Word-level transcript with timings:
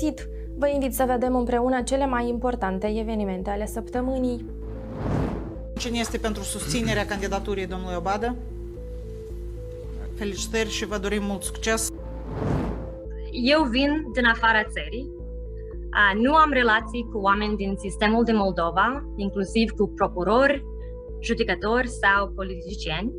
găsit! 0.00 0.28
Vă 0.58 0.68
invit 0.68 0.94
să 0.94 1.04
vedem 1.08 1.36
împreună 1.36 1.82
cele 1.82 2.06
mai 2.06 2.28
importante 2.28 2.92
evenimente 2.98 3.50
ale 3.50 3.66
săptămânii. 3.66 4.44
Cine 5.78 5.98
este 5.98 6.18
pentru 6.18 6.42
susținerea 6.42 7.06
candidaturii 7.06 7.66
domnului 7.66 7.96
Obadă? 7.96 8.36
Felicitări 10.14 10.68
și 10.68 10.86
vă 10.86 10.98
dorim 10.98 11.22
mult 11.24 11.42
succes! 11.42 11.88
Eu 13.30 13.62
vin 13.62 13.90
din 14.14 14.24
afara 14.24 14.62
țării. 14.64 15.10
Nu 16.22 16.34
am 16.34 16.52
relații 16.52 17.08
cu 17.12 17.18
oameni 17.18 17.56
din 17.56 17.74
sistemul 17.78 18.24
din 18.24 18.36
Moldova, 18.36 19.04
inclusiv 19.16 19.70
cu 19.70 19.92
procurori, 19.96 20.64
judecători 21.20 21.88
sau 21.88 22.28
politicieni. 22.34 23.12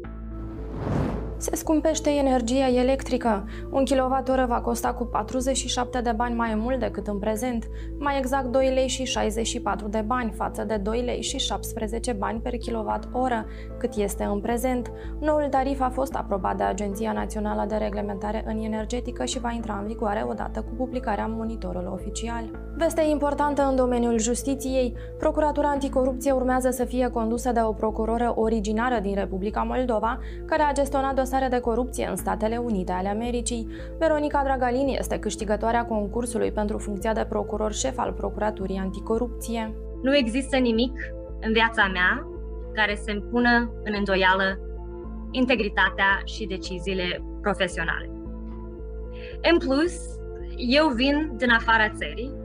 Se 1.42 1.56
scumpește 1.56 2.10
energia 2.10 2.68
electrică. 2.68 3.48
Un 3.72 3.84
kilowattoră 3.84 4.46
va 4.46 4.62
costa 4.62 4.94
cu 4.94 5.06
47 5.06 6.02
de 6.02 6.12
bani 6.12 6.36
mai 6.36 6.56
mult 6.56 6.80
decât 6.80 7.08
în 7.08 7.20
prezent, 7.20 7.68
mai 8.00 8.18
exact 8.18 8.46
2 8.46 8.74
lei 8.74 8.88
și 8.88 9.04
64 9.04 9.88
de 9.88 10.04
bani 10.06 10.32
față 10.32 10.64
de 10.64 10.78
2 10.78 11.02
lei 11.02 11.22
și 11.22 11.38
17 11.38 12.12
bani 12.12 12.40
per 12.40 12.58
kilowatt-oră, 12.58 13.46
cât 13.78 13.96
este 13.96 14.24
în 14.24 14.40
prezent. 14.40 14.92
Noul 15.20 15.48
tarif 15.50 15.80
a 15.80 15.90
fost 15.90 16.14
aprobat 16.14 16.58
de 16.58 16.64
Agenția 16.64 17.12
Națională 17.12 17.66
de 17.68 17.76
Reglementare 17.76 18.44
în 18.48 18.64
Energetică 18.64 19.26
și 19.26 19.40
va 19.40 19.52
intra 19.52 19.78
în 19.82 19.88
vigoare 19.88 20.26
odată 20.30 20.62
cu 20.62 20.74
publicarea 20.78 21.28
monitorului 21.28 21.92
oficial. 21.94 22.71
Veste 22.82 23.02
importantă 23.02 23.62
în 23.62 23.76
domeniul 23.76 24.20
justiției. 24.20 24.94
Procuratura 25.20 25.70
Anticorupție 25.70 26.32
urmează 26.32 26.70
să 26.70 26.86
fie 26.86 27.10
condusă 27.10 27.52
de 27.52 27.60
o 27.64 27.74
procuroră 27.74 28.34
originară 28.36 29.00
din 29.00 29.16
Republica 29.16 29.62
Moldova, 29.62 30.20
care 30.46 30.62
a 30.62 30.72
gestionat 30.74 31.16
dosare 31.16 31.48
de 31.48 31.60
corupție 31.60 32.08
în 32.10 32.16
Statele 32.16 32.58
Unite 32.58 32.92
ale 32.92 33.08
Americii. 33.08 33.68
Veronica 34.00 34.44
Dragalin 34.44 34.88
este 34.88 35.20
câștigătoarea 35.20 35.86
concursului 35.86 36.52
pentru 36.52 36.78
funcția 36.78 37.14
de 37.14 37.26
procuror 37.30 37.74
șef 37.74 37.98
al 37.98 38.14
Procuraturii 38.14 38.78
Anticorupție. 38.78 39.76
Nu 40.02 40.16
există 40.16 40.58
nimic 40.58 40.94
în 41.42 41.52
viața 41.52 41.88
mea 41.88 42.28
care 42.74 42.96
să-mi 43.06 43.26
pună 43.32 43.72
în 43.84 43.94
îndoială 43.98 44.60
integritatea 45.32 46.22
și 46.26 46.46
deciziile 46.46 47.24
profesionale. 47.42 48.10
În 49.52 49.58
plus, 49.58 49.94
eu 50.56 50.88
vin 50.88 51.32
din 51.38 51.50
afara 51.50 51.90
țării, 51.90 52.40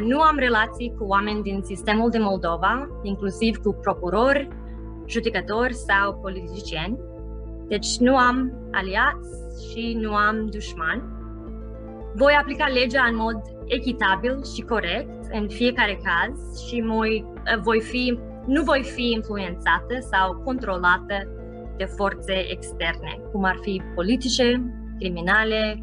nu 0.00 0.20
am 0.20 0.36
relații 0.38 0.94
cu 0.98 1.04
oameni 1.04 1.42
din 1.42 1.60
sistemul 1.62 2.10
din 2.10 2.22
Moldova, 2.22 2.88
inclusiv 3.02 3.56
cu 3.56 3.78
procurori, 3.80 4.48
judecători 5.06 5.74
sau 5.74 6.14
politicieni. 6.14 6.98
Deci 7.68 7.98
nu 7.98 8.16
am 8.16 8.52
aliați 8.72 9.30
și 9.70 9.98
nu 10.00 10.14
am 10.14 10.46
dușmani. 10.50 11.02
Voi 12.14 12.32
aplica 12.40 12.66
legea 12.66 13.04
în 13.10 13.16
mod 13.16 13.40
echitabil 13.64 14.44
și 14.54 14.60
corect 14.60 15.26
în 15.32 15.48
fiecare 15.48 16.00
caz 16.02 16.66
și 16.66 16.82
voi, 16.86 17.24
voi 17.62 17.80
fi, 17.80 18.18
nu 18.46 18.62
voi 18.62 18.82
fi 18.82 19.10
influențată 19.10 19.98
sau 20.00 20.34
controlată 20.44 21.28
de 21.76 21.84
forțe 21.84 22.50
externe, 22.50 23.20
cum 23.32 23.44
ar 23.44 23.58
fi 23.60 23.82
politice, 23.94 24.72
criminale 24.98 25.82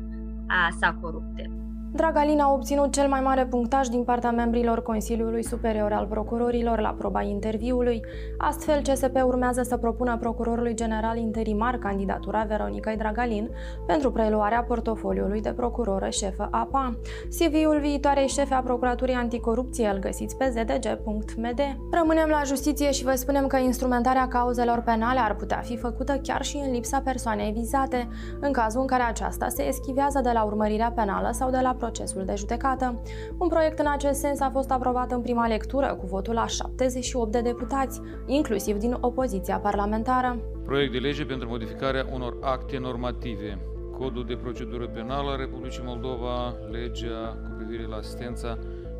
sau 0.80 0.94
corupte. 1.02 1.59
Dragalin 1.92 2.40
a 2.40 2.52
obținut 2.52 2.94
cel 2.94 3.08
mai 3.08 3.22
mare 3.22 3.45
punctaj 3.45 3.88
din 3.88 4.04
partea 4.04 4.32
membrilor 4.32 4.82
Consiliului 4.82 5.44
Superior 5.44 5.92
al 5.92 6.06
Procurorilor 6.06 6.80
la 6.80 6.95
proba 6.98 7.22
interviului. 7.22 8.02
Astfel, 8.38 8.82
CSP 8.82 9.16
urmează 9.23 9.62
să 9.62 9.78
propună 9.78 10.17
procurorului 10.17 10.73
general 10.73 11.17
interimar 11.17 11.78
candidatura 11.78 12.44
Veronicai 12.44 12.98
Dragalin 12.98 13.50
pentru 13.88 14.12
preluarea 14.12 14.64
portofoliului 14.64 15.42
de 15.42 15.54
procuroră 15.54 16.10
șefă 16.10 16.48
APA. 16.52 17.00
CV-ul 17.30 17.80
viitoarei 17.80 18.28
șefe 18.28 18.54
a 18.54 18.61
Procuraturii 18.61 19.16
Anticorupție 19.16 19.88
îl 19.88 20.00
găsiți 20.00 20.38
pe 20.38 20.50
zdg.md. 20.50 21.61
Rămânem 21.92 22.30
la 22.30 22.42
justiție 22.45 22.92
și 22.92 23.04
vă 23.04 23.14
spunem 23.16 23.48
că 23.48 23.58
instrumentarea 23.58 24.27
cauzelor 24.27 24.82
penale 24.86 25.20
ar 25.20 25.36
putea 25.36 25.60
fi 25.60 25.77
făcută 25.77 26.20
chiar 26.23 26.44
și 26.44 26.58
în 26.66 26.71
lipsa 26.71 27.02
persoanei 27.04 27.52
vizate, 27.52 28.08
în 28.39 28.52
cazul 28.52 28.82
în 28.82 28.88
care 28.88 29.04
aceasta 29.04 29.48
se 29.48 29.67
eschivează 29.67 30.20
de 30.23 30.32
la 30.33 30.44
urmărirea 30.44 30.92
penală 30.92 31.30
sau 31.32 31.50
de 31.50 31.60
la 31.61 31.77
procesul 31.80 32.26
de 32.26 32.34
judecată. 32.38 33.02
Un 33.38 33.48
proiect 33.48 33.80
în 33.80 33.88
acest 33.88 34.20
sens 34.20 34.40
a 34.40 34.50
fost 34.50 34.72
aprobat 34.72 35.12
în 35.12 35.22
prima 35.22 35.48
lectură 35.48 35.95
cu 36.00 36.06
votul 36.06 36.34
la 36.34 36.48
78 36.48 37.32
de 37.32 37.42
deputați, 37.42 38.02
inclusiv 38.26 38.78
din 38.78 38.98
opoziția 39.02 39.58
parlamentară. 39.58 40.39
Proiect 40.66 40.92
de 40.92 40.98
lege 40.98 41.26
pentru 41.26 41.48
modificarea 41.48 42.08
unor 42.14 42.38
acte 42.42 42.78
normative. 42.78 43.60
Codul 43.98 44.26
de 44.26 44.36
procedură 44.36 44.88
penală 44.88 45.32
a 45.32 45.36
Republicii 45.36 45.84
Moldova, 45.86 46.56
legea 46.72 47.38
cu 47.44 47.56
privire 47.58 47.88
la 47.88 47.95
asistența 47.95 48.58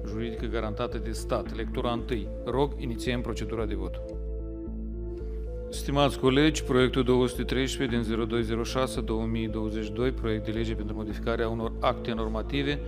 juridică 0.08 0.46
garantată 0.46 0.98
de 0.98 1.12
stat. 1.12 1.56
Lectura 1.56 1.92
1. 1.92 2.04
Rog, 2.46 2.72
inițiem 2.78 3.22
procedura 3.22 3.66
de 3.66 3.76
vot. 3.76 4.02
Stimați 5.72 6.20
colegi, 6.20 6.64
proiectul 6.64 7.04
213 7.04 7.98
din 7.98 8.28
0206-2022, 10.10 10.14
proiect 10.16 10.46
de 10.46 10.52
lege 10.52 10.74
pentru 10.74 10.96
modificarea 10.96 11.50
unor 11.50 11.72
acte 11.80 12.14
normative, 12.14 12.80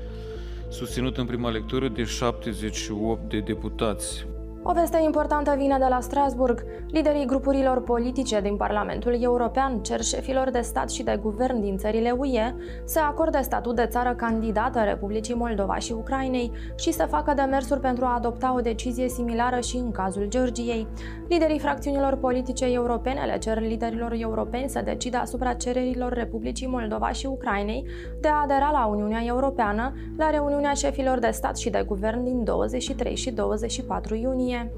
susținut 0.69 1.18
în 1.18 1.25
prima 1.25 1.50
lectură 1.50 1.88
de 1.88 2.03
78 2.03 3.30
de 3.30 3.40
deputați. 3.40 4.25
O 4.63 4.73
veste 4.73 5.01
importantă 5.03 5.55
vine 5.57 5.77
de 5.79 5.85
la 5.89 5.99
Strasburg. 5.99 6.63
Liderii 6.88 7.25
grupurilor 7.25 7.83
politice 7.83 8.41
din 8.41 8.55
Parlamentul 8.55 9.17
European 9.22 9.79
cer 9.81 10.01
șefilor 10.01 10.49
de 10.49 10.59
stat 10.61 10.91
și 10.91 11.03
de 11.03 11.19
guvern 11.22 11.61
din 11.61 11.77
țările 11.77 12.11
UE 12.17 12.55
să 12.85 13.00
acorde 13.00 13.41
statut 13.41 13.75
de 13.75 13.85
țară 13.85 14.13
candidată 14.16 14.79
Republicii 14.79 15.33
Moldova 15.33 15.75
și 15.75 15.91
Ucrainei 15.91 16.51
și 16.75 16.91
să 16.91 17.05
facă 17.09 17.33
demersuri 17.33 17.79
pentru 17.79 18.05
a 18.05 18.16
adopta 18.16 18.53
o 18.55 18.59
decizie 18.59 19.09
similară 19.09 19.59
și 19.59 19.75
în 19.75 19.91
cazul 19.91 20.25
Georgiei. 20.27 20.88
Liderii 21.29 21.59
fracțiunilor 21.59 22.16
politice 22.16 22.66
europene 22.73 23.25
le 23.25 23.38
cer 23.38 23.59
liderilor 23.59 24.13
europeni 24.17 24.69
să 24.69 24.81
decidă 24.81 25.17
asupra 25.17 25.53
cererilor 25.53 26.13
Republicii 26.13 26.67
Moldova 26.67 27.09
și 27.09 27.25
Ucrainei 27.25 27.85
de 28.19 28.27
a 28.27 28.41
adera 28.44 28.69
la 28.71 28.85
Uniunea 28.85 29.21
Europeană 29.25 29.94
la 30.17 30.29
reuniunea 30.29 30.73
șefilor 30.73 31.19
de 31.19 31.29
stat 31.29 31.57
și 31.57 31.69
de 31.69 31.83
guvern 31.88 32.23
din 32.23 32.44
23 32.44 33.16
și 33.16 33.31
24 33.31 34.16
iunie 34.16 34.50
linie. 34.51 34.72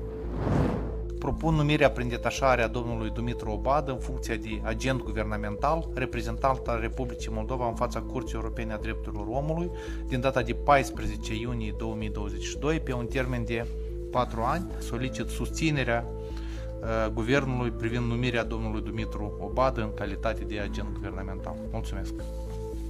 Propun 1.19 1.55
numirea 1.55 1.91
prin 1.91 2.07
detașare 2.07 2.61
a 2.61 2.67
domnului 2.67 3.09
Dumitru 3.09 3.51
Obadă 3.51 3.91
în 3.91 3.99
funcția 3.99 4.35
de 4.35 4.61
agent 4.63 5.03
guvernamental, 5.03 5.89
reprezentant 5.93 6.67
al 6.67 6.79
Republicii 6.79 7.31
Moldova 7.33 7.67
în 7.67 7.75
fața 7.75 8.01
Curții 8.01 8.35
Europene 8.35 8.73
a 8.73 8.77
Drepturilor 8.77 9.27
Omului, 9.29 9.71
din 10.07 10.19
data 10.19 10.41
de 10.41 10.53
14 10.53 11.35
iunie 11.35 11.73
2022, 11.77 12.79
pe 12.79 12.93
un 12.93 13.05
termen 13.05 13.45
de 13.45 13.65
4 14.11 14.41
ani. 14.41 14.65
Solicit 14.79 15.29
susținerea 15.29 16.05
uh, 16.07 17.11
guvernului 17.13 17.71
privind 17.71 18.05
numirea 18.05 18.43
domnului 18.43 18.81
Dumitru 18.81 19.37
Obadă 19.39 19.81
în 19.81 19.93
calitate 19.93 20.43
de 20.43 20.59
agent 20.59 20.87
guvernamental. 20.93 21.55
Mulțumesc! 21.71 22.13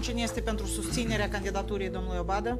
Cine 0.01 0.21
este 0.21 0.41
pentru 0.41 0.65
susținerea 0.65 1.29
candidaturii 1.29 1.89
domnului 1.89 2.19
Obadă? 2.19 2.59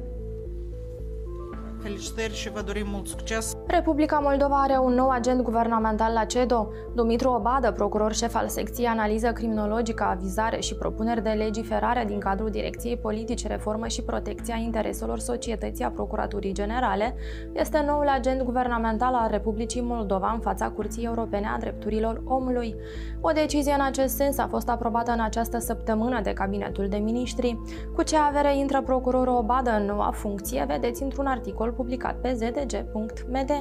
Felicitări 1.82 2.34
și 2.34 2.50
vă 2.50 2.62
dorim 2.62 2.88
mult 2.88 3.06
succes! 3.06 3.53
Republica 3.66 4.18
Moldova 4.18 4.62
are 4.62 4.78
un 4.78 4.92
nou 4.94 5.08
agent 5.10 5.42
guvernamental 5.42 6.12
la 6.12 6.24
CEDO. 6.24 6.68
Dumitru 6.94 7.30
Obadă, 7.30 7.72
procuror 7.72 8.12
șef 8.12 8.34
al 8.34 8.48
secției 8.48 8.86
analiză 8.86 9.32
criminologică, 9.32 10.04
avizare 10.04 10.60
și 10.60 10.74
propuneri 10.74 11.22
de 11.22 11.28
legiferare 11.28 12.04
din 12.06 12.18
cadrul 12.18 12.50
Direcției 12.50 12.96
Politici, 12.96 13.46
Reformă 13.46 13.86
și 13.86 14.02
Protecția 14.02 14.56
Intereselor 14.56 15.18
Societății 15.18 15.84
a 15.84 15.90
Procuraturii 15.90 16.52
Generale, 16.52 17.14
este 17.52 17.84
noul 17.86 18.08
agent 18.08 18.42
guvernamental 18.42 19.14
al 19.14 19.28
Republicii 19.30 19.80
Moldova 19.80 20.30
în 20.34 20.40
fața 20.40 20.70
Curții 20.70 21.04
Europene 21.04 21.46
a 21.54 21.58
Drepturilor 21.58 22.22
Omului. 22.24 22.74
O 23.20 23.30
decizie 23.30 23.72
în 23.72 23.84
acest 23.84 24.14
sens 24.14 24.38
a 24.38 24.46
fost 24.46 24.68
aprobată 24.68 25.12
în 25.12 25.20
această 25.20 25.58
săptămână 25.58 26.20
de 26.20 26.32
Cabinetul 26.32 26.88
de 26.88 26.96
Ministri. 26.96 27.58
Cu 27.94 28.02
ce 28.02 28.16
avere 28.16 28.56
intră 28.56 28.82
procurorul 28.82 29.36
Obadă 29.36 29.70
în 29.70 29.84
noua 29.84 30.10
funcție, 30.14 30.64
vedeți 30.68 31.02
într-un 31.02 31.26
articol 31.26 31.72
publicat 31.72 32.14
pe 32.20 32.32
zdg.md. 32.32 33.53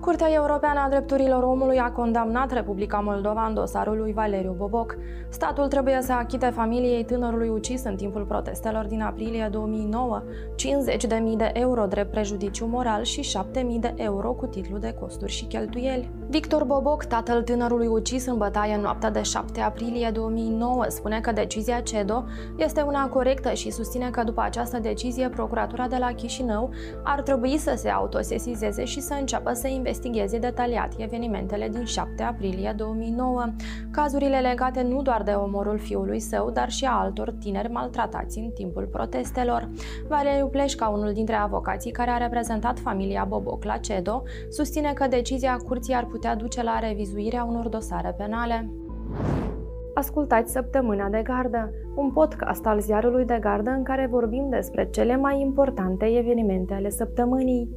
Curtea 0.00 0.32
Europeană 0.32 0.80
a 0.80 0.88
Drepturilor 0.88 1.42
Omului 1.42 1.78
a 1.78 1.90
condamnat 1.90 2.52
Republica 2.52 2.98
Moldova 2.98 3.46
în 3.46 3.54
dosarul 3.54 3.96
lui 3.96 4.12
Valeriu 4.12 4.54
Boboc. 4.58 4.96
Statul 5.28 5.68
trebuie 5.68 5.98
să 6.02 6.12
achite 6.12 6.46
familiei 6.46 7.04
tânărului 7.04 7.48
ucis 7.48 7.84
în 7.84 7.96
timpul 7.96 8.24
protestelor 8.24 8.84
din 8.84 9.02
aprilie 9.02 9.48
2009 9.52 10.22
50.000 10.22 11.36
de 11.36 11.50
euro 11.52 11.86
drept 11.86 12.10
prejudiciu 12.10 12.66
moral 12.66 13.02
și 13.02 13.36
7.000 13.38 13.62
de 13.80 13.94
euro 13.96 14.32
cu 14.32 14.46
titlu 14.46 14.78
de 14.78 14.94
costuri 15.00 15.32
și 15.32 15.44
cheltuieli. 15.44 16.10
Victor 16.30 16.64
Boboc, 16.64 17.04
tatăl 17.04 17.42
tânărului 17.42 17.86
ucis 17.86 18.26
în 18.26 18.36
bătaie 18.36 18.74
în 18.74 18.80
noaptea 18.80 19.10
de 19.10 19.22
7 19.22 19.60
aprilie 19.60 20.10
2009, 20.10 20.84
spune 20.88 21.20
că 21.20 21.32
decizia 21.32 21.80
CEDO 21.80 22.24
este 22.56 22.80
una 22.80 23.08
corectă 23.08 23.52
și 23.52 23.70
susține 23.70 24.10
că 24.10 24.22
după 24.24 24.40
această 24.40 24.78
decizie, 24.78 25.28
Procuratura 25.28 25.88
de 25.88 25.96
la 25.96 26.12
Chișinău 26.12 26.70
ar 27.02 27.22
trebui 27.22 27.58
să 27.58 27.74
se 27.76 27.88
autosesizeze 27.88 28.84
și 28.84 29.00
să 29.00 29.14
înceapă 29.20 29.52
să 29.52 29.68
investigheze 29.68 30.38
detaliat 30.38 30.92
evenimentele 30.96 31.68
din 31.68 31.84
7 31.84 32.22
aprilie 32.22 32.74
2009, 32.76 33.46
cazurile 33.90 34.38
legate 34.38 34.82
nu 34.82 35.02
doar 35.02 35.22
de 35.22 35.30
omorul 35.30 35.78
fiului 35.78 36.20
său, 36.20 36.50
dar 36.50 36.70
și 36.70 36.84
a 36.84 36.98
altor 36.98 37.34
tineri 37.40 37.70
maltratați 37.72 38.38
în 38.38 38.50
timpul 38.50 38.88
protestelor. 38.92 39.68
Valeriu 40.08 40.46
Pleșca, 40.46 40.88
unul 40.88 41.12
dintre 41.12 41.34
avocații 41.34 41.90
care 41.90 42.10
a 42.10 42.16
reprezentat 42.16 42.78
familia 42.78 43.24
Boboc 43.28 43.64
la 43.64 43.76
CEDO, 43.76 44.22
susține 44.50 44.92
că 44.92 45.06
decizia 45.06 45.56
curții 45.66 45.94
ar 45.94 46.04
putea 46.04 46.16
putea 46.18 46.36
duce 46.36 46.62
la 46.62 46.78
revizuirea 46.78 47.44
unor 47.44 47.68
dosare 47.68 48.14
penale. 48.16 48.70
Ascultați 49.94 50.52
Săptămâna 50.52 51.08
de 51.08 51.22
Gardă, 51.22 51.70
un 51.94 52.10
podcast 52.10 52.66
al 52.66 52.80
ziarului 52.80 53.24
de 53.24 53.38
gardă 53.40 53.70
în 53.70 53.82
care 53.82 54.08
vorbim 54.10 54.48
despre 54.50 54.88
cele 54.90 55.16
mai 55.16 55.40
importante 55.40 56.04
evenimente 56.04 56.74
ale 56.74 56.90
săptămânii. 56.90 57.70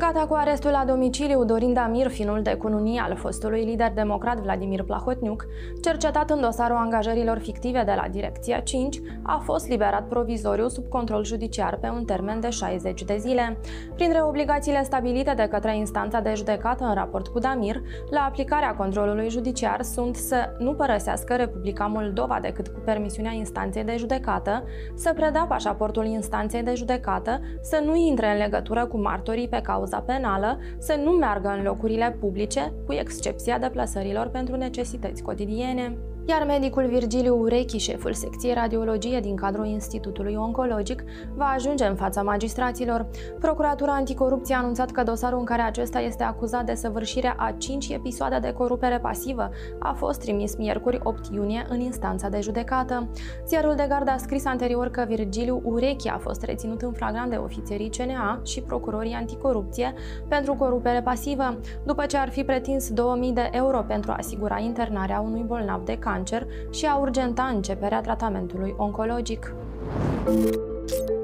Gata 0.00 0.26
cu 0.26 0.34
arestul 0.34 0.70
la 0.70 0.84
domiciliu, 0.86 1.44
Dorin 1.44 1.72
Damir, 1.72 2.08
finul 2.08 2.42
de 2.42 2.54
cununie 2.54 3.00
al 3.00 3.16
fostului 3.16 3.64
lider 3.64 3.92
democrat 3.94 4.40
Vladimir 4.40 4.82
Plahotniuc, 4.82 5.46
cercetat 5.82 6.30
în 6.30 6.40
dosarul 6.40 6.76
angajărilor 6.76 7.38
fictive 7.38 7.82
de 7.84 7.92
la 7.96 8.08
Direcția 8.10 8.60
5, 8.60 9.00
a 9.22 9.40
fost 9.44 9.68
liberat 9.68 10.08
provizoriu 10.08 10.68
sub 10.68 10.88
control 10.88 11.24
judiciar 11.24 11.76
pe 11.76 11.88
un 11.88 12.04
termen 12.04 12.40
de 12.40 12.50
60 12.50 13.02
de 13.04 13.16
zile. 13.18 13.58
Printre 13.94 14.22
obligațiile 14.22 14.82
stabilite 14.82 15.32
de 15.36 15.48
către 15.50 15.76
instanța 15.76 16.20
de 16.20 16.32
judecată 16.34 16.84
în 16.84 16.94
raport 16.94 17.28
cu 17.28 17.38
Damir, 17.38 17.80
la 18.10 18.20
aplicarea 18.20 18.74
controlului 18.74 19.30
judiciar 19.30 19.82
sunt 19.82 20.16
să 20.16 20.54
nu 20.58 20.74
părăsească 20.74 21.34
Republica 21.34 21.86
Moldova 21.86 22.38
decât 22.42 22.68
cu 22.68 22.80
permisiunea 22.84 23.32
instanței 23.32 23.84
de 23.84 23.94
judecată, 23.98 24.64
să 24.94 25.12
preda 25.14 25.44
pașaportul 25.48 26.06
instanței 26.06 26.62
de 26.62 26.74
judecată, 26.74 27.40
să 27.60 27.82
nu 27.84 27.96
intre 27.96 28.30
în 28.32 28.38
legătură 28.38 28.86
cu 28.86 28.98
martorii 29.00 29.48
pe 29.48 29.60
cauză 29.60 29.88
cauza 29.90 30.12
penală 30.12 30.58
să 30.78 31.00
nu 31.04 31.10
meargă 31.10 31.48
în 31.48 31.62
locurile 31.62 32.16
publice, 32.20 32.72
cu 32.86 32.92
excepția 32.92 33.58
deplasărilor 33.58 34.28
pentru 34.28 34.56
necesități 34.56 35.22
cotidiene 35.22 35.96
iar 36.30 36.44
medicul 36.46 36.86
Virgiliu 36.86 37.40
Urechi, 37.40 37.78
șeful 37.78 38.12
secției 38.12 38.54
radiologie 38.54 39.20
din 39.20 39.36
cadrul 39.36 39.66
Institutului 39.66 40.34
Oncologic, 40.34 41.04
va 41.34 41.44
ajunge 41.44 41.84
în 41.84 41.94
fața 41.94 42.22
magistraților. 42.22 43.06
Procuratura 43.40 43.92
Anticorupție 43.92 44.54
a 44.54 44.58
anunțat 44.58 44.90
că 44.90 45.02
dosarul 45.02 45.38
în 45.38 45.44
care 45.44 45.62
acesta 45.62 46.00
este 46.00 46.22
acuzat 46.22 46.64
de 46.64 46.74
săvârșirea 46.74 47.34
a 47.38 47.54
5 47.58 47.88
episoade 47.88 48.38
de 48.38 48.52
corupere 48.52 48.98
pasivă 48.98 49.50
a 49.78 49.92
fost 49.92 50.20
trimis 50.20 50.56
miercuri 50.56 51.00
8 51.02 51.26
iunie 51.32 51.66
în 51.68 51.80
instanța 51.80 52.28
de 52.28 52.40
judecată. 52.40 53.08
Ziarul 53.46 53.74
de 53.74 53.86
gardă 53.88 54.10
a 54.10 54.16
scris 54.16 54.44
anterior 54.44 54.88
că 54.88 55.04
Virgiliu 55.08 55.60
Urechi 55.64 56.08
a 56.08 56.18
fost 56.18 56.42
reținut 56.42 56.82
în 56.82 56.92
flagrant 56.92 57.30
de 57.30 57.36
ofițerii 57.36 57.90
CNA 57.90 58.40
și 58.44 58.60
procurorii 58.60 59.12
anticorupție 59.12 59.94
pentru 60.28 60.54
corupere 60.54 61.02
pasivă, 61.02 61.58
după 61.84 62.06
ce 62.06 62.16
ar 62.16 62.30
fi 62.30 62.44
pretins 62.44 62.90
2000 62.90 63.32
de 63.32 63.48
euro 63.52 63.84
pentru 63.86 64.10
a 64.10 64.16
asigura 64.18 64.58
internarea 64.58 65.20
unui 65.20 65.42
bolnav 65.42 65.84
de 65.84 65.98
cancer 65.98 66.18
cancer 66.20 66.46
și 66.70 66.86
a 66.86 66.96
urgenta 66.96 67.42
începerea 67.42 68.00
tratamentului 68.00 68.74
oncologic. 68.76 69.54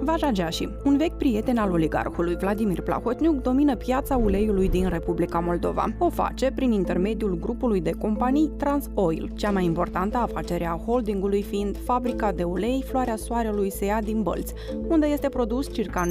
Vaja 0.07 0.31
Geași, 0.31 0.69
un 0.85 0.97
vechi 0.97 1.17
prieten 1.17 1.57
al 1.57 1.71
oligarhului 1.71 2.37
Vladimir 2.37 2.81
Plahotniuc, 2.81 3.43
domină 3.43 3.77
piața 3.77 4.17
uleiului 4.17 4.69
din 4.69 4.89
Republica 4.89 5.39
Moldova. 5.39 5.87
O 5.99 6.09
face 6.09 6.51
prin 6.55 6.73
intermediul 6.73 7.39
grupului 7.41 7.81
de 7.81 7.91
companii 7.91 8.51
Transoil, 8.57 9.31
cea 9.35 9.51
mai 9.51 9.65
importantă 9.65 10.17
afacere 10.17 10.67
a 10.67 10.81
holdingului 10.87 11.43
fiind 11.43 11.77
fabrica 11.85 12.33
de 12.33 12.43
ulei 12.43 12.85
Floarea 12.87 13.17
Soarelui 13.17 13.71
SEA 13.71 14.01
din 14.01 14.23
Bălți, 14.23 14.55
unde 14.89 15.07
este 15.07 15.29
produs 15.29 15.73
circa 15.73 16.11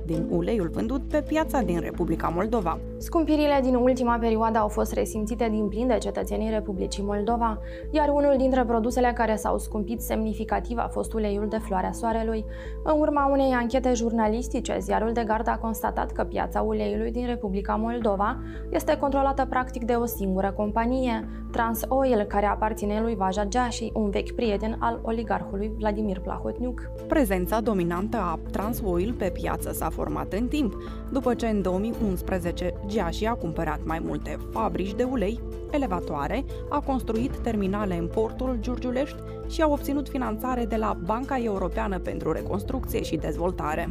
90% 0.00 0.04
din 0.06 0.26
uleiul 0.30 0.68
vândut 0.68 1.08
pe 1.08 1.24
piața 1.26 1.60
din 1.60 1.80
Republica 1.80 2.28
Moldova. 2.28 2.78
Scumpirile 2.98 3.60
din 3.62 3.74
ultima 3.74 4.16
perioadă 4.18 4.58
au 4.58 4.68
fost 4.68 4.92
resimțite 4.92 5.48
din 5.50 5.68
plin 5.68 5.86
de 5.86 5.98
cetățenii 5.98 6.50
Republicii 6.50 7.02
Moldova, 7.02 7.58
iar 7.90 8.08
unul 8.08 8.34
dintre 8.36 8.64
produsele 8.64 9.12
care 9.14 9.36
s-au 9.36 9.58
scumpit 9.58 10.00
semnificativ 10.00 10.78
a 10.78 10.88
fost 10.92 11.12
uleiul 11.12 11.48
de 11.48 11.58
Floarea 11.58 11.92
Soarelui. 11.92 12.44
În 12.82 13.00
urma 13.00 13.28
unei 13.30 13.52
anchete 13.52 13.92
jurnalistice, 13.94 14.76
ziarul 14.80 15.12
de 15.12 15.24
gard 15.26 15.48
a 15.48 15.58
constatat 15.58 16.12
că 16.12 16.24
piața 16.24 16.60
uleiului 16.60 17.10
din 17.10 17.26
Republica 17.26 17.74
Moldova 17.74 18.38
este 18.70 18.96
controlată 18.96 19.46
practic 19.48 19.84
de 19.84 19.92
o 19.92 20.04
singură 20.04 20.52
companie, 20.56 21.28
Transoil, 21.50 22.22
care 22.22 22.46
aparține 22.46 23.00
lui 23.00 23.14
Vaja 23.14 23.44
Geași, 23.44 23.90
un 23.94 24.10
vechi 24.10 24.34
prieten 24.34 24.76
al 24.78 25.00
oligarhului 25.02 25.72
Vladimir 25.78 26.20
Plahotniuc. 26.20 26.90
Prezența 27.08 27.60
dominantă 27.60 28.16
a 28.16 28.38
Transoil 28.50 29.12
pe 29.12 29.30
piață 29.32 29.72
s-a 29.72 29.88
format 29.88 30.32
în 30.32 30.48
timp, 30.48 30.74
după 31.12 31.34
ce 31.34 31.46
în 31.46 31.62
2011 31.62 32.74
Geași 32.86 33.24
a 33.24 33.34
cumpărat 33.34 33.80
mai 33.84 34.02
multe 34.04 34.36
fabrici 34.50 34.94
de 34.94 35.02
ulei, 35.02 35.40
elevatoare, 35.70 36.44
a 36.68 36.80
construit 36.80 37.38
terminale 37.38 37.98
în 37.98 38.06
portul 38.06 38.56
Giurgiulești 38.60 39.18
și 39.48 39.62
a 39.62 39.68
obținut 39.68 40.08
finanțare 40.08 40.64
de 40.64 40.76
la 40.76 40.96
Banca 41.04 41.38
Europeană 41.42 41.98
pentru 41.98 42.32
Reconstrucție 42.32 42.68
și 43.02 43.16
Dezvoltare. 43.16 43.88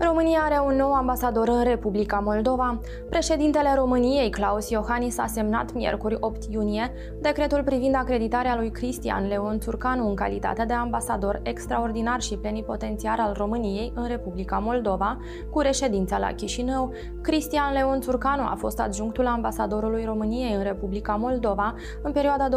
România 0.00 0.38
are 0.42 0.62
un 0.66 0.76
nou 0.76 0.92
ambasador 0.92 1.48
în 1.48 1.64
Republica 1.64 2.18
Moldova. 2.18 2.80
Președintele 3.08 3.74
României, 3.74 4.30
Claus 4.30 4.70
Iohannis, 4.70 5.18
a 5.18 5.26
semnat 5.26 5.72
miercuri 5.72 6.16
8 6.20 6.44
iunie 6.50 6.92
decretul 7.20 7.62
privind 7.62 7.94
acreditarea 7.94 8.56
lui 8.56 8.70
Cristian 8.70 9.26
Leon 9.26 9.58
Turcanu 9.58 10.08
în 10.08 10.14
calitate 10.14 10.64
de 10.64 10.72
ambasador 10.72 11.40
extraordinar 11.42 12.20
și 12.20 12.36
plenipotențiar 12.36 13.18
al 13.20 13.32
României 13.36 13.92
în 13.94 14.06
Republica 14.06 14.58
Moldova, 14.58 15.18
cu 15.50 15.60
reședința 15.60 16.18
la 16.18 16.32
Chișinău. 16.32 16.92
Cristian 17.22 17.72
Leon 17.72 18.00
Turcanu 18.00 18.42
a 18.42 18.54
fost 18.58 18.80
adjunctul 18.80 19.26
ambasadorului 19.26 20.04
României 20.04 20.54
în 20.54 20.62
Republica 20.62 21.14
Moldova 21.14 21.74
în 22.02 22.12
perioada 22.12 22.48
2014-2015. 22.48 22.52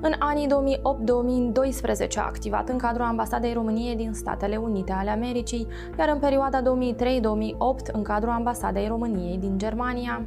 În 0.00 0.12
anii 0.18 0.48
2008-2012 0.48 2.16
a 2.16 2.22
activat 2.26 2.68
în 2.68 2.78
cadrul 2.78 3.04
ambasadei 3.04 3.52
României 3.52 3.96
din 3.96 4.12
Statele 4.12 4.56
Unite 4.56 4.85
Unite 4.86 5.00
ale 5.00 5.10
Americii, 5.10 5.66
iar 5.98 6.08
în 6.08 6.18
perioada 6.18 6.62
2003-2008 6.62 6.64
în 7.92 8.02
cadrul 8.02 8.32
ambasadei 8.32 8.86
României 8.86 9.38
din 9.38 9.58
Germania. 9.58 10.22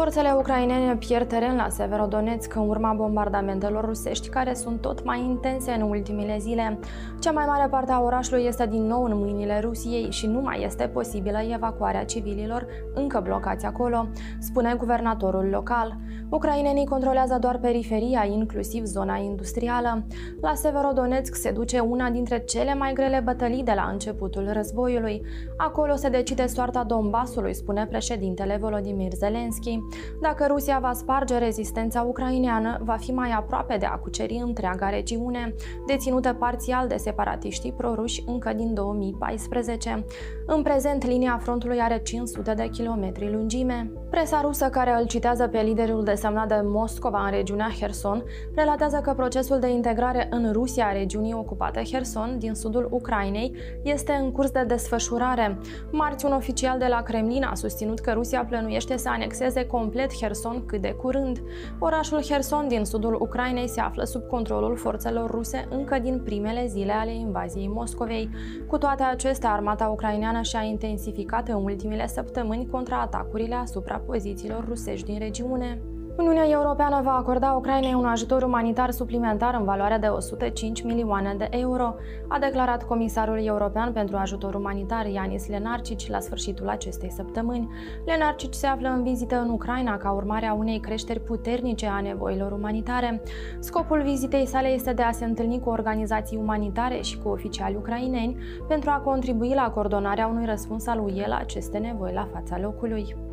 Forțele 0.00 0.32
ucrainene 0.38 0.96
pierd 0.96 1.28
teren 1.28 1.56
la 1.56 1.68
Severodonetsk 1.68 2.54
în 2.54 2.68
urma 2.68 2.92
bombardamentelor 2.92 3.84
rusești, 3.84 4.28
care 4.28 4.54
sunt 4.54 4.80
tot 4.80 5.04
mai 5.04 5.20
intense 5.20 5.72
în 5.72 5.82
ultimele 5.82 6.38
zile. 6.38 6.78
Cea 7.18 7.30
mai 7.30 7.44
mare 7.46 7.68
parte 7.68 7.92
a 7.92 8.02
orașului 8.02 8.44
este 8.44 8.66
din 8.66 8.86
nou 8.86 9.04
în 9.04 9.18
mâinile 9.18 9.60
Rusiei 9.60 10.10
și 10.10 10.26
nu 10.26 10.40
mai 10.40 10.62
este 10.64 10.88
posibilă 10.88 11.38
evacuarea 11.54 12.04
civililor 12.04 12.66
încă 12.94 13.20
blocați 13.24 13.66
acolo, 13.66 14.06
spune 14.38 14.74
guvernatorul 14.78 15.48
local. 15.50 15.96
Ucrainenii 16.30 16.86
controlează 16.86 17.36
doar 17.40 17.58
periferia, 17.58 18.24
inclusiv 18.24 18.84
zona 18.84 19.16
industrială. 19.16 20.06
La 20.40 20.54
Severodonetsk 20.54 21.34
se 21.34 21.50
duce 21.50 21.78
una 21.78 22.10
dintre 22.10 22.38
cele 22.38 22.74
mai 22.74 22.92
grele 22.92 23.20
bătălii 23.24 23.62
de 23.62 23.72
la 23.74 23.88
începutul 23.92 24.50
războiului. 24.52 25.22
Acolo 25.56 25.94
se 25.94 26.08
decide 26.08 26.46
soarta 26.46 26.84
Donbasului, 26.84 27.54
spune 27.54 27.86
președintele 27.86 28.56
Volodymyr 28.60 29.12
Zelensky. 29.12 29.78
Dacă 30.20 30.46
Rusia 30.48 30.78
va 30.78 30.92
sparge 30.92 31.38
rezistența 31.38 32.02
ucraineană, 32.02 32.78
va 32.82 32.96
fi 32.96 33.12
mai 33.12 33.30
aproape 33.30 33.76
de 33.76 33.86
a 33.86 33.96
cuceri 33.96 34.40
întreaga 34.44 34.88
regiune, 34.88 35.54
deținută 35.86 36.32
parțial 36.32 36.88
de 36.88 36.96
separatiștii 36.96 37.72
proruși 37.72 38.22
încă 38.26 38.52
din 38.52 38.74
2014. 38.74 40.04
În 40.46 40.62
prezent, 40.62 41.06
linia 41.06 41.38
frontului 41.42 41.80
are 41.80 41.98
500 41.98 42.54
de 42.54 42.68
kilometri 42.68 43.32
lungime. 43.32 43.90
Presa 44.10 44.40
rusă 44.40 44.68
care 44.68 44.96
îl 45.00 45.06
citează 45.06 45.46
pe 45.46 45.60
liderul 45.60 46.04
desemnat 46.04 46.48
de 46.48 46.60
Moscova 46.64 47.24
în 47.24 47.30
regiunea 47.30 47.70
Herson 47.80 48.24
relatează 48.54 48.96
că 48.96 49.12
procesul 49.12 49.58
de 49.58 49.68
integrare 49.68 50.26
în 50.30 50.52
Rusia 50.52 50.86
a 50.86 50.92
regiunii 50.92 51.34
ocupate 51.34 51.82
Herson 51.90 52.38
din 52.38 52.54
sudul 52.54 52.88
Ucrainei 52.90 53.56
este 53.82 54.12
în 54.12 54.32
curs 54.32 54.50
de 54.50 54.64
desfășurare. 54.66 55.58
Marți, 55.90 56.24
un 56.24 56.32
oficial 56.32 56.78
de 56.78 56.86
la 56.86 57.02
Kremlin 57.02 57.44
a 57.44 57.54
susținut 57.54 57.98
că 57.98 58.12
Rusia 58.12 58.44
plănuiește 58.44 58.96
să 58.96 59.08
anexeze 59.08 59.66
complet 59.80 60.12
Herson 60.20 60.62
cât 60.66 60.80
de 60.80 60.92
curând. 60.92 61.42
Orașul 61.78 62.22
Herson 62.22 62.68
din 62.68 62.84
sudul 62.84 63.16
Ucrainei 63.20 63.68
se 63.68 63.80
află 63.80 64.04
sub 64.04 64.26
controlul 64.26 64.76
forțelor 64.76 65.30
ruse 65.30 65.66
încă 65.70 65.98
din 65.98 66.20
primele 66.24 66.66
zile 66.66 66.92
ale 66.92 67.14
invaziei 67.14 67.68
Moscovei. 67.68 68.30
Cu 68.66 68.78
toate 68.78 69.02
acestea, 69.02 69.52
armata 69.52 69.88
ucraineană 69.88 70.42
și-a 70.42 70.62
intensificat 70.62 71.48
în 71.48 71.64
ultimele 71.64 72.06
săptămâni 72.06 72.68
contraatacurile 72.70 73.54
asupra 73.54 74.02
pozițiilor 74.06 74.64
rusești 74.68 75.06
din 75.06 75.18
regiune. 75.18 75.80
Uniunea 76.20 76.48
Europeană 76.48 77.00
va 77.02 77.10
acorda 77.10 77.52
Ucrainei 77.52 77.94
un 77.94 78.04
ajutor 78.04 78.42
umanitar 78.42 78.90
suplimentar 78.90 79.54
în 79.54 79.64
valoare 79.64 79.96
de 79.96 80.06
105 80.06 80.82
milioane 80.82 81.34
de 81.38 81.46
euro, 81.50 81.94
a 82.28 82.38
declarat 82.38 82.86
comisarul 82.86 83.44
european 83.44 83.92
pentru 83.92 84.16
ajutor 84.16 84.54
umanitar 84.54 85.06
Ianis 85.06 85.48
Lenarcici 85.48 86.08
la 86.08 86.20
sfârșitul 86.20 86.68
acestei 86.68 87.10
săptămâni. 87.10 87.68
Lenarcici 88.04 88.54
se 88.54 88.66
află 88.66 88.88
în 88.88 89.02
vizită 89.02 89.40
în 89.40 89.50
Ucraina 89.50 89.96
ca 89.96 90.10
urmare 90.10 90.46
a 90.46 90.54
unei 90.54 90.80
creșteri 90.80 91.20
puternice 91.20 91.86
a 91.86 92.00
nevoilor 92.00 92.52
umanitare. 92.52 93.22
Scopul 93.58 94.02
vizitei 94.02 94.46
sale 94.46 94.68
este 94.68 94.92
de 94.92 95.02
a 95.02 95.12
se 95.12 95.24
întâlni 95.24 95.60
cu 95.60 95.68
organizații 95.68 96.36
umanitare 96.36 97.00
și 97.00 97.18
cu 97.18 97.28
oficiali 97.28 97.76
ucraineni 97.76 98.36
pentru 98.68 98.90
a 98.90 99.02
contribui 99.04 99.52
la 99.54 99.70
coordonarea 99.70 100.26
unui 100.26 100.46
răspuns 100.46 100.86
al 100.86 100.98
UE 100.98 101.26
la 101.26 101.36
aceste 101.36 101.78
nevoi 101.78 102.12
la 102.12 102.28
fața 102.32 102.58
locului. 102.58 103.29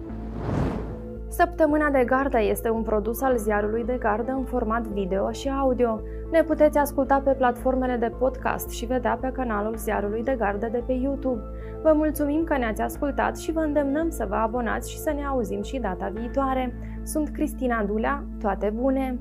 Săptămâna 1.37 1.89
de 1.89 2.03
gardă 2.05 2.41
este 2.41 2.69
un 2.69 2.81
produs 2.81 3.21
al 3.21 3.37
ziarului 3.37 3.83
de 3.83 3.97
gardă 3.99 4.31
în 4.31 4.43
format 4.43 4.87
video 4.87 5.31
și 5.31 5.49
audio. 5.49 6.01
Ne 6.31 6.43
puteți 6.43 6.77
asculta 6.77 7.19
pe 7.19 7.31
platformele 7.31 7.95
de 7.95 8.11
podcast 8.19 8.69
și 8.69 8.85
vedea 8.85 9.17
pe 9.21 9.31
canalul 9.33 9.75
ziarului 9.75 10.23
de 10.23 10.35
gardă 10.37 10.67
de 10.71 10.83
pe 10.85 10.93
YouTube. 10.93 11.41
Vă 11.83 11.93
mulțumim 11.95 12.43
că 12.43 12.57
ne-ați 12.57 12.81
ascultat 12.81 13.37
și 13.37 13.51
vă 13.51 13.59
îndemnăm 13.59 14.09
să 14.09 14.25
vă 14.29 14.35
abonați 14.35 14.91
și 14.91 14.97
să 14.97 15.11
ne 15.11 15.25
auzim 15.25 15.61
și 15.61 15.79
data 15.79 16.11
viitoare. 16.13 16.73
Sunt 17.03 17.29
Cristina 17.29 17.83
Dulea, 17.83 18.23
toate 18.39 18.73
bune! 18.75 19.19